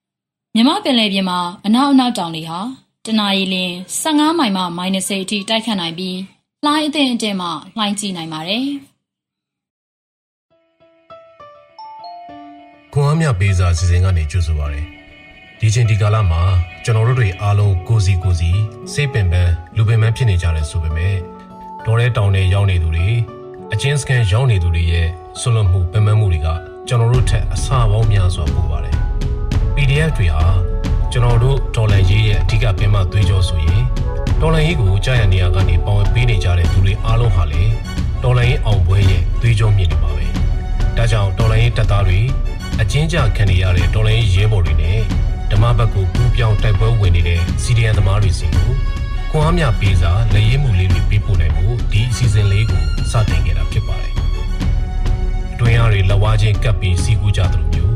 [0.55, 2.59] ။မြမပင်လယ်ပြင်မှာအနောက်အနောက်တောင်လေဟာ
[3.05, 6.17] တနအီလရင်15မိုင်မှ -30 အထိတိုက်ခတ်နိုင်ပြီး
[6.65, 8.65] လှိုင်းအသင့်အင့်မှလှိုင်းကြီးနိုင်ပါတယ်။
[12.93, 14.83] ခွန်အားမြပေးစာစီစဉ်ကနေကြိုဆိုပါရစေ။
[15.59, 16.41] ဒီချိန်ဒီကာလမှာ
[16.83, 18.51] ကျွန်တော်တို့တွေအားလုံးကိုစီကိုစီ
[18.93, 21.15] စိတ်ပင်ပန်းလူပင်ပန်းဖြစ်နေကြတယ်ဆိုပေမဲ့
[21.85, 23.09] ဒေါ်ရဲတောင်တွေရောက်နေသူတွေ
[23.73, 25.07] အချင်းစကန်ရောက်နေသူတွေရဲ့
[25.39, 26.47] ဆွလွန်မှုပင်ပန်းမှုတွေက
[26.87, 28.95] ကျွန်တော်တို့ထက်အဆပေါင်းများစွာပိုပါတယ်။
[29.75, 30.45] PDF တွေဟာ
[31.11, 33.83] ကျွန်တော်တို့ဒေါ်လာရေးရဲ့အဓိကပင်မသွေးကြောဆိုရင်
[34.41, 37.63] ဒေါ်လာရေးကိုကြာရနေရကနေပေါဝင်ပေးနေကြတဲ့သူတွေအားလုံးဟာလေ
[38.23, 40.25] ဒေါ်လာရေးအောင်ပွဲရဲ့သွေးကြောမြင့်နေပါပဲ။
[40.97, 42.19] ဒါကြောင့်ဒေါ်လာရေးတပ်သားတွေ
[42.81, 44.99] အချင်းကြခံနေရတဲ့တော်လိုင်းရဲဘော်တွေနဲ့
[45.51, 48.69] ဓမ္မဘက်ကိုပူးပြောင်းတိုက်ပွဲဝင်နေတဲ့စီဒီအန်သမားတွေစီကို
[49.31, 54.13] ခွန်အားမြပေးစာလက်ရည်မှုလေးတွေပေးပို့နိုင်ဖို့ဒီအစီအစဉ်လေးကိုစတင်ခဲ့တာဖြစ်ပါတယ်။
[55.53, 57.95] အတွင်းအားတွေလက်ဝါးချင်းကပ်ပြီးစီကူကြသလိုမျိုး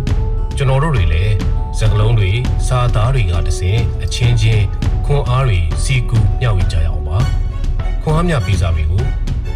[0.57, 1.33] ကျွန်တော်တို့တွေလည်း
[1.79, 2.31] စကလုံးတွေ
[2.67, 4.63] စာသားတွေကတစဉ်အချင်းချင်း
[5.05, 7.17] ခွန်အားတွေစီကူမျှဝေကြရအောင်ပါ။
[8.03, 9.03] ခွန်အားမြပေးစာတွေကို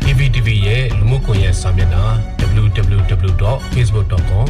[0.04, 2.04] PVTV ရဲ့လူမှုကွန်ရက်စာမျက်နှာ
[2.63, 4.48] www.facebook.com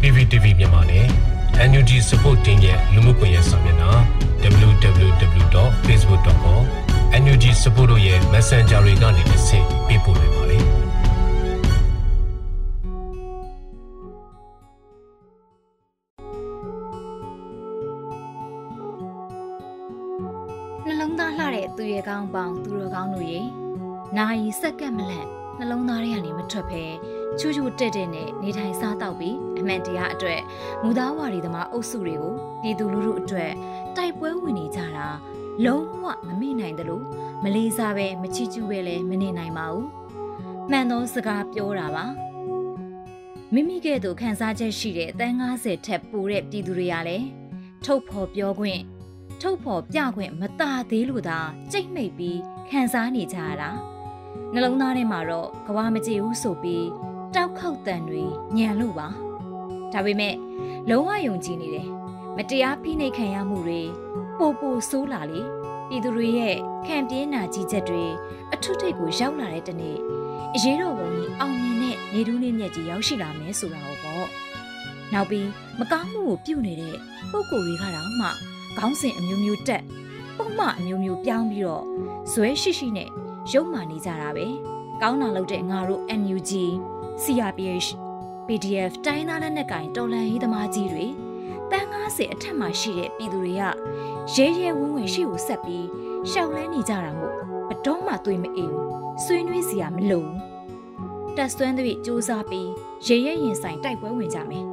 [0.00, 1.06] PVTV မြန်မာနဲ့
[1.70, 3.75] NUG Support Team ရဲ့လူမှုကွန်ရက်စာမျက်နှာ
[7.66, 10.62] NUG Support ရဲ့ Messenger တွေကနေတစ်ဆင့်ပေးပို့နိုင်ပါတယ်။
[20.84, 23.40] နှလုံးသားလှတဲ့သူရဲ့ကောင်းပေါင်းသူတော်ကောင်းတို့ရေ
[24.16, 26.82] နာယီစက္ကန့်မလန့်နှလုံးသားထဲကနေမထွက်ဖဲ
[27.38, 30.40] ချူချူတက်တက်နဲ့နေထိုင်စားတော့ပြီးအမှန်တရားအတွက်
[30.82, 33.52] မူသားဝါဒီသမားအုပ်စုတွေကိုပြည်သူလူထုအတွက်
[33.96, 35.08] တိုက်ပွဲဝင်နေကြတာ
[35.64, 37.04] လုံးဝမမိနိုင်တယ်လို့
[37.42, 39.88] မလေးစားပဲမချီကျူးပဲလည်းမနေနိုင်ပါဘူး
[40.70, 42.04] မှန်သောစကားပြောတာပါ
[43.54, 47.26] မိမိကဲ့သို့ခံစားချက်ရှိတဲ့အတန်း90ထက်ပိုတဲ့ပြည်သူတွေကလည်း
[47.84, 48.80] ထုတ်ဖော်ပြောခွင့်
[49.42, 51.38] ထုတ်ဖော်ပြခွင့်မតាသေးလို့သာ
[51.72, 52.38] ကြိတ်မိတ်ပြီး
[52.70, 53.70] ခံစားနေကြရတာ
[54.52, 56.86] နှလုံးသားထဲမှာတော့ကဘာမကြည့်ဘူးဆိုပြီး
[57.34, 58.22] တောက်ခေါက်တန်တွေ
[58.56, 59.08] ညံလို့ပါ
[59.92, 60.34] ဒါပေမဲ့
[60.90, 61.88] လုံးဝယုံကြည်နေတယ်
[62.36, 63.82] မတရားဖိနှိပ်ခံရမှုတွေ
[64.38, 65.40] ပိုပိုဆိုးလာလေ
[65.88, 68.04] ပြည်သူတွေရဲ့ခံပြင်းနာကြီးချက်တွေ
[68.52, 69.98] အထုထိတ်ကိုရောက်လာတဲ့တနေ့
[70.54, 74.26] အရေးတော်ပုံကြီးအောင်မြင်တဲ့နေတူးလေးမြက်ကြီးရောက်ရှိလာမယ်ဆိုတာပေါ့
[75.12, 76.96] နောက်ပြီးမကောင်းမှုကိုပြုနေတဲ့
[77.32, 78.28] ပုံကိုယ်တွေကတော့မှ
[78.78, 79.82] ခေါင်းစဉ်အမျိုးမျိုးတက်
[80.36, 81.84] ပုံမှအမျိုးမျိုးပြောင်းပြီးတော့
[82.32, 83.08] ဇွဲရှိရှိနဲ့
[83.52, 84.46] ရုပ်မာနေကြတာပဲ
[85.02, 86.52] ကောင်းတာလုပ်တဲ့ငါတို့ NUG
[87.22, 87.88] CRPH
[88.46, 91.06] PDF တိုင်းသားလက်နက်ကင်တော်လန်ရေးသမားကြီးတွေ
[91.70, 93.62] တန်း90အထက်မှာရှိတဲ့ပြည်သူတွေက
[94.34, 95.86] ရဲရဲဝံ့ဝံ့ရှိကိုဆက်ပြီး
[96.30, 97.34] ရှောက်လဲနေကြတာမို့
[97.68, 98.88] ဘတော်မှသွေးမအေးဘူး
[99.24, 100.38] ဆွေးနွေးစရာမလိုဘူး
[101.36, 102.68] တက်ဆွမ်းသဖြင့်စူးစမ်းပြီး
[103.06, 104.64] ရဲရဲရင်ဆိုင်တိုက်ပွဲဝင်ကြမယ်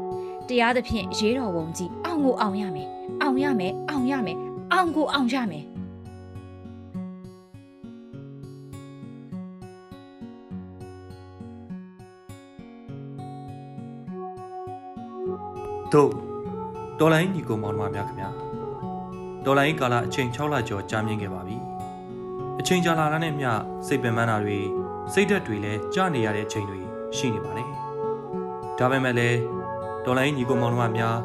[0.48, 2.88] တရားသဖြင့်ရေးတော်ဝုံကြီးအောင်ကိုအောင်ရမယ်
[3.22, 4.38] အောင်ရမယ်အောင်ရမယ်
[4.74, 5.66] အောင်ကိုအောင်ရမယ်
[15.94, 16.12] တို့
[17.00, 18.30] ဒေါ်လာရင်းညီကိုမောင်နှမများခင်ဗျာ
[19.46, 21.58] ဒေါ်လာရင်းကာလအချိန်6လကျော်ကြာမြင့်ခဲ့ပါပြီ
[22.60, 23.52] အချိန်ကြာလာတာနဲ့မျှ
[23.88, 24.60] စိတ်ပင်ပန်းတာတွေ
[25.14, 26.80] စိတ်ဓာတ်တွေလည်းကြာနေရတဲ့အချိန်တွေ
[27.18, 27.70] ရှိနေပါတယ်
[28.78, 29.40] ဒါပေမဲ့လည်း
[30.06, 31.18] ဒေါ်လာရင်းညီကိုမောင်နှမများ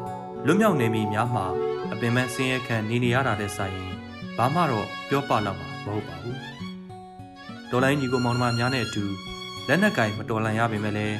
[0.45, 1.45] လွတ်မြောက်နေမိများမှာ
[1.93, 3.93] အပင်ပန်းဆင်းရဲခံနေနေရတာတဲ့ဆိုင်ရင်
[4.37, 6.37] ဘာမှတော့ပြောပလောက်မှာမဟုတ်ပါဘူး
[7.71, 9.03] ဒေါ်လာရင်းညီကိုမောင်နှမများနဲ့အတူ
[9.67, 11.17] လက်နက်ကင်မတော်လန်ရပေမဲ့လည်း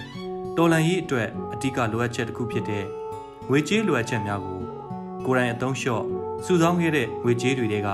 [0.57, 2.85] တော်လန်ရေးအတွက်အဓိကလိုအပ်ချက်တစ်ခုဖြစ်တဲ့
[3.49, 4.61] ငွေကြေးလိုအပ်ချက်များကို
[5.25, 6.05] ကိုယ်တိုင်အသုံးလျှော့
[6.45, 7.89] စုဆောင်းခဲ့တဲ့ငွေကြေးတွေတဲက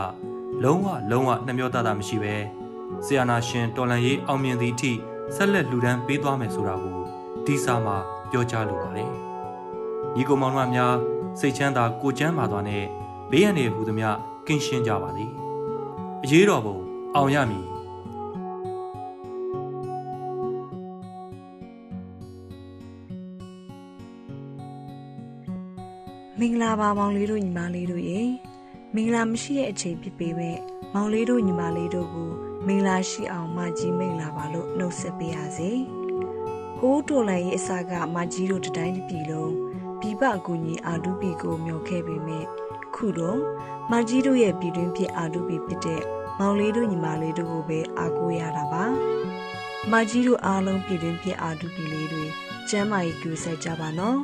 [0.63, 2.35] လုံးဝလုံးဝနှမျောတတာမရှိပဲ
[3.05, 4.91] ဆီယနာရှင်တော်လန်ရေးအောင်မြင်သည့်အထိ
[5.35, 6.99] ဆက်လက်လှူဒန်းပေးသွားမယ်ဆိုတာကို
[7.45, 7.97] ဒီစာမှာ
[8.31, 9.11] ပြောကြားလိုပါတယ်။
[10.15, 10.95] ညီကောင်မောင်နှမများ
[11.39, 12.83] စိတ်ချမ်းသာကိုချမ်းသာသွားနဲ့
[13.31, 15.25] ဘေးရန်တွေဟူသည်များကင်းရှင်းကြပါစေ။
[16.23, 16.77] အရေးတော်ပုံ
[17.15, 17.65] အောင်ရမည်
[26.39, 28.21] မင်္ဂလာပါမောင်လေးတို့ညီမလေးတို့ရေ
[28.95, 30.57] မင်္ဂလာမရှိတဲ့အချိန်ဖြစ်ပေမဲ့
[30.93, 32.29] မောင်လေးတို့ညီမလေးတို့ကို
[32.67, 35.71] မင်္ဂလာရှိအောင်မကြီးမင်္ဂလာပါလို့နှုတ်ဆက်ပေးရစေ
[36.79, 39.53] ဟိုးတော်လိုင်းရဲ့အစာကမကြီးတို့တတိုင်းတစ်ပြည်လုံး
[39.99, 42.45] ပြပအကူညီအာဒူပီကိုမျှော်ခဲ့ပေမဲ့
[42.95, 43.39] ခုတော့
[43.91, 46.01] မကြီးတို့ရဲ့ပြည်တွင်းဖြစ်အာဒူပီဖြစ်တဲ့
[46.39, 48.85] မောင်လေးတို့ညီမလေးတို့ကိုပဲအားကိုးရတာပါ
[49.91, 52.25] မကြီးတို့အားလုံးပြည်တွင်းဖြစ်အာဒူပီလေးတွေ
[52.69, 54.19] ကျမ်းမာရေးကြိုးစားကြပါနော်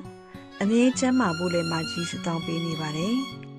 [0.64, 3.16] အမြဲကျမ်းမာဖို့လည်းမကြီးစတောင်းပေးနေပါတယ်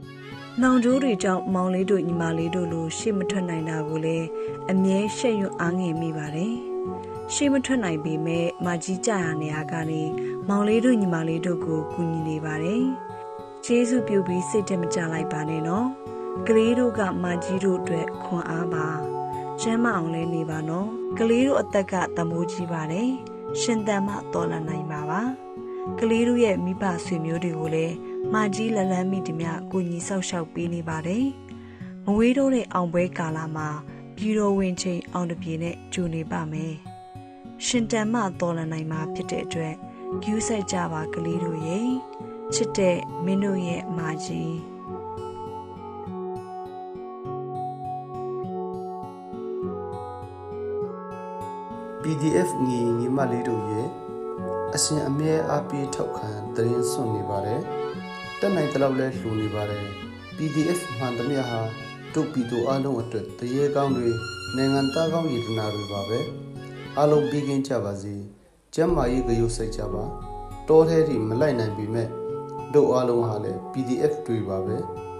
[0.60, 4.26] ။နှောင်ကြိုးတွေကြောင့်မောင်လေးတို့ညီမလေးတို့လိုရှေ့မထွက်နိုင်တာကိုလည်း
[4.70, 6.54] အမြဲရှက်ရွံ့အားငယ်မိပါတယ်။
[7.34, 10.02] ရှေ့မထွက်နိုင်ပေမဲ့မကြီးကြရနေရကနေ
[10.48, 12.82] မောင်လေးတို့ညီမလေးတို့ကိုကူညီနေပါတယ်။
[13.64, 15.86] ကျေးဇူးပြုပြီးစိတ်တမကြလိုက်ပါနဲ့နော်။
[16.46, 18.86] ကလေးတို့ကမကြီးတို့အတွက်ခွန်အားပါ။
[19.60, 20.88] ကျမ်းမအောင်လဲနေပါနော်။
[21.18, 23.08] ကလေးတို့အသက်ကတမိုးကြီးပါတယ်။
[23.60, 25.22] ရှင်တန်မှတော်လနိုင်ပါပါ။
[26.00, 27.94] ကလေးတို့ရဲ့မိဘဆွေမျိုးတွေကိုလည်း
[28.32, 31.26] မကြီးလလန်းမိသည်များကိုညီဆောက်ရှောက်ပေးနေပါတယ်။
[32.04, 33.68] မဝေးတော့တဲ့အောင်ပွဲကာလမှာ
[34.16, 36.74] ပြည်တော်ဝင်ချိန်အောင်တပြေနဲ့ကြိုနေပါမယ်။
[37.66, 39.74] ရှင်တန်မှတော်လနိုင်မှာဖြစ်တဲ့အတွက်
[40.22, 41.90] ကျူးဆိုင်ကြပါကလေးတို့ရဲ့
[42.54, 44.52] ချစ်တဲ့မင်းတို့ရဲ့မကြီး
[52.02, 53.88] PDF ငီညီမလေးတို့ရဲ့
[54.76, 57.60] အရှင်အမြဲအားပေးထောက်ခံသတင်းစွန့်နေပါတယ်
[58.40, 59.86] တက်နိုင်တလောက်လဲလှူနေပါတယ်
[60.36, 61.60] PDF မှန်သမျှဟာ
[62.14, 64.08] တို့ပြည်သူအလုံးအတွက်တရေကောင်းတွေ
[64.56, 66.18] နိုင်ငံသားကောင်းရည်တနာတွေပါပဲ
[66.98, 68.14] အလုံးပြီးကင်းကြပါစေ
[68.74, 70.04] ကျမ်းမာရေးကြရုပ်စိတ်ကြပါ
[70.68, 72.08] တောထဲထိမလိုက်နိုင်ပေမဲ့
[72.74, 74.76] တို့အလုံးဟာလည်း PDF တွေပါပဲ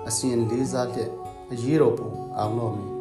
[0.09, 1.11] အရှင်လေးစားလက်
[1.53, 2.92] အရေးတော်ပုံအောင်တော့မည်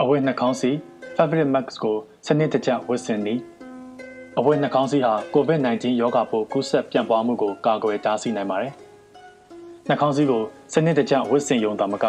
[0.00, 0.70] အဝတ်နှာခေါင်းစီ
[1.16, 3.34] Fabric Max ကိုစနစ်တကျဝတ်ဆင်နေ
[4.38, 8.72] အဝတ်နှာခေါင်းစီဟာ COVID-19 ရောဂါပိုးကူးစက်ပြန့်ပွားမှုကိုကာကွယ်တားဆီးနိုင်ပါတယ်။
[9.88, 12.04] နှာခေါင်းစီကိုစနစ်တကျဝတ်ဆင်ရုံသာမက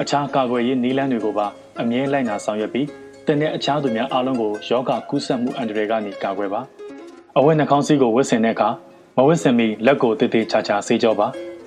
[0.00, 1.46] အခြားကာကွယ်ရေးနည်းလမ်းတွေကိုပါ
[1.80, 2.86] အမြဲလိုက်နာဆောင်ရွက်ပြီး
[3.26, 6.60] တင်တဲ့အခြားသူများအားလုံးကိုယောဂကူးစက်မှုအန္တရာယ်ကနေကာကွယ်ပါ။
[7.38, 8.68] အဝတ်နှာခေါင်းစီကိုဝတ်ဆင်တဲ့အခါ
[9.16, 11.28] မဝတ်ဆင်မီလက်ကိုတည်တည်ချာချာဆေးကြောပါ။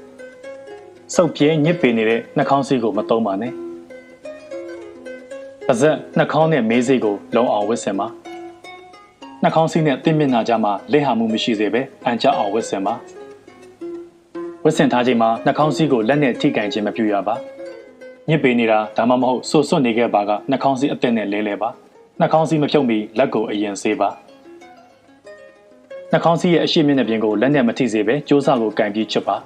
[1.15, 3.53] စုပ်ပြဲညစ်ပေနေတဲ့နှာခေါင်းစီကိုမသုံးပါနဲ့။
[5.67, 8.07] ပါဇက်နှာခေါင်းနဲ့မေးစိတ်ကိုလုံအောင်ဝတ်ဆင်ပါ
[9.43, 12.93] နှာခေါင်းစီးနဲ့တင်းမျက်နှာကြားမှာလက်ဟာမှုမရှိစေပဲအန်ချအောင်ဝတ်ဆင်ပါ
[14.63, 17.35] ဝတ်ဆင်ထားချိန်မှာနှာခေါင်းစီးကိုလက်နဲ့ထိကင်ခြင်းမပြုရပါ
[18.29, 21.69] ညစ်ပေနေတာဒါမှမဟုတ်ဆွဆွနေခဲ့ပါကနှာခေါင်းစီးအသက်နဲ့လဲလဲပါ
[22.19, 24.09] နှာခေါင်းစီးမဖြုတ်မီလက်ကိုအရင်ဆေးပါ
[26.11, 29.37] နှာခေါင်းစီးရဲ့အရှိမျက်နှာပြင်ကိုလက်နဲ့မထိစေပဲကြိုးစားကိုကင်ပြီးချွတ်ပါ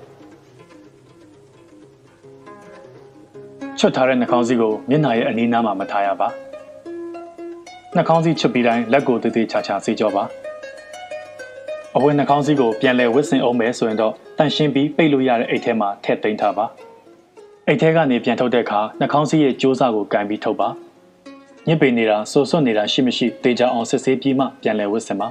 [3.79, 6.27] ချွတ်ထားတဲ့နှာခေါင်းစည်းကိုမျက်နှာရဲ့အနီးနားမှာမထားရပါ
[7.95, 10.23] နှာခေါင်းစည်းချွတ်ပြီးတိုင်းလက်ကိုတည်တည်ချာချာဆေးကြောပါ
[11.95, 16.65] အဝတ်နှာခေါင်းစည်းကိုပြန်လဲဝတ်ဆင်အောင်မယ်ဆိုရင်တော့တန်ရှင်းပြီးပိတ်လို့ရတဲ့အိတ်ထဲမှာထည့်သိမ်းထားပါ
[17.67, 20.69] အိတ်ထဲကနေပြန်ထုတ်တဲ့အခါနှာခေါင်းစည်းရဲ့ကြိုးစားကိုကန်ပြီးထုတ်ပါ
[21.67, 25.27] ညစ်ပေနေတာဆိုဆွနေတာရှိမရှိတေချာအောင်စစ်ဆေးပြီးမှပြန်လဲဝတ်ဆင်ပါ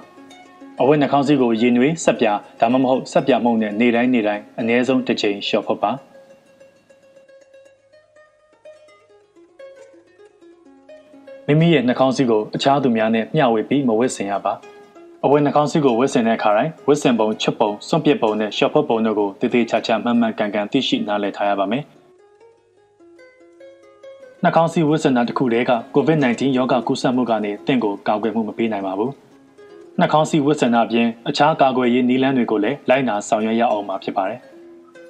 [0.81, 2.27] အဝတ်နှာခေါင်းစည်းကိုရေနွေးဆက်ပြ
[2.61, 5.93] ဒါမှမဟုတ်ဆက်ပြမှုန့်နဲ့နေတိုင်းနေတိုင်းအနည်းဆုံးတစ်ချိန်လျှော်ဖုတ်ပါ
[11.49, 14.53] မိမိရဲ့နှာခေါင်းစည်းကိုအခြားသူများနဲ့မျှဝေပြီးမဝတ်ဆင်ရပါ
[15.25, 21.83] အဝတ်နှာခေါင်းစည်းကိုဝတ်ဆင်တဲ့အခါတိုင်းဝတ်ဆင်ပုံချွတ်ပုံစွန့်ပစ်ပုံနဲ့ရှော့ဖုတ်ပုံတို့ကိုတည်တည်ချာချာမှန်မှန်ကန်ကန်သိရှိနားလည်ထားရပါမယ်
[24.43, 29.13] နှာခေါင်းစည်းဝတ်ဆင်တာတစ်ခုတည်းက COVID-19 ရောဂါကူးစက်မှုကနေတင့်ကိုကာကွယ်မှုမပေးနိုင်ပါဘူး
[29.99, 34.41] နှာခေါင်းစည်းဝတ်ဆင်တာအပြင်အခြားကာကွယ်ရေးနည်းလမ်းတွေကိုလည်းလိုက်နာဆောင်ရွက်ရအောင်မှာဖြစ်ပါတယ်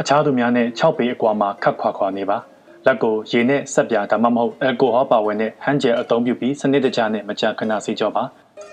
[0.00, 2.38] အခြားသူများနဲ့6ပေအကွာမှာခတ်ခွာခွာနေပါ
[2.86, 8.22] လက်ကိုရေနဲ့ဆက်ပြာဒါမှမဟုတ်အယ်ကိုဟောပါဝင်နဲ့ဟန်ဂျယ်အသုံးပြုပြီးစနစ်တကျနဲ့မကြာခဏဆေးကြောပါ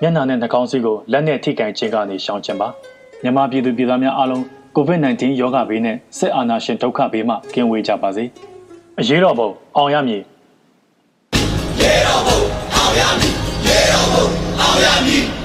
[0.02, 2.68] မျက်နှာနဲ့နှာခေါင်းစည်းကိုလက်နဲ့ထိကင်ခြင်းကနေရှောင်ကျဉ်ပါ
[3.24, 4.44] မြန်မာပြည်သူပြည်သားများအားလုံး
[4.76, 8.26] COVID-19 ရောဂါဘေးနဲ့စစ်အာဏာရှင်ဒုက္ခဘေးမှကင်းဝေးကြပါစေ
[9.00, 10.22] အရေးတော်ပုံအောင်ရမည်
[11.80, 12.40] ရေတော်ပုံ
[12.76, 13.34] အောင်ရမည်
[13.68, 14.26] ရေတော်ပုံ
[14.62, 15.41] အောင်ရမည်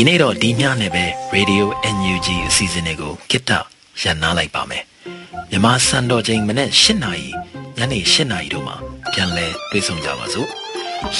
[0.00, 1.04] ဒီကနေ့တော့ဒီညနဲ့ပဲ
[1.36, 1.64] Radio
[1.96, 3.50] NUG အစီအစဉ်လေးကိုကိတ္တ
[4.02, 4.84] ရန်နာလိုက်ပါမယ်
[5.50, 7.26] မြန်မာစံတော်ချိန်မနေ့၈နာရီ
[7.76, 8.76] ညနေ၈နာရီတို့မှာ
[9.12, 10.48] ပြန်လည်တွေ့ဆုံကြပါစို့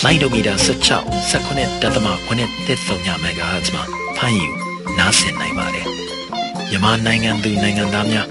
[0.02, 3.84] လိုင်းဒိုမီတာ16 19တက်သမ9တက်ဆုံည MHz မှာ
[4.16, 4.48] ဖမ်းယူ
[4.98, 5.86] နားဆင်နိုင်ပါတယ်
[6.70, 8.26] မြန်မာနိုင်ငံသူနိုင်ငံသားများ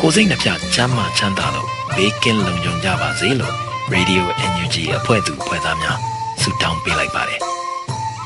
[0.00, 3.54] ကိုစိတ်နှပြချမ်းမာချမ်းသာလို့ဘေးကင်းလုံခြုံကြပါစေလို့
[3.94, 5.98] Radio NUG အဖွဲ့သူအဖွဲ့သားများ
[6.42, 7.53] ဆုတောင်းပေးလိုက်ပါတယ်